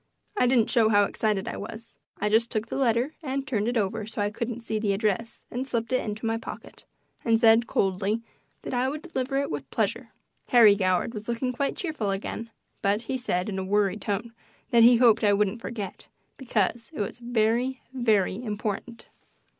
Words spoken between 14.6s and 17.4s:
that he hoped I wouldn't forget, because it was